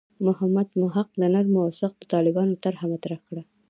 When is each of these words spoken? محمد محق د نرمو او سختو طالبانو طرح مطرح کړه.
محمد 0.25 0.67
محق 0.81 1.07
د 1.19 1.21
نرمو 1.33 1.59
او 1.65 1.71
سختو 1.81 2.09
طالبانو 2.13 2.53
طرح 2.63 2.79
مطرح 2.91 3.19
کړه. 3.27 3.41